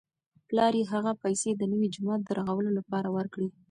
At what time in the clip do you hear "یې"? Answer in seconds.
0.79-0.83